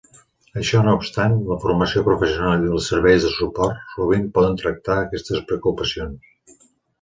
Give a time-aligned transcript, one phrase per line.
[0.59, 5.45] Això no obstant, la formació professional i els serveis de suport sovint poden tractar aquestes
[5.53, 6.59] preocupacions.